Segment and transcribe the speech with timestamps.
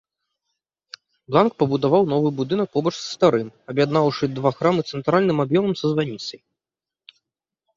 [1.33, 6.39] Бланк пабудаваў новы будынак побач са старым, аб'яднаўшы два храмы цэнтральным аб'ёмам са званіцай.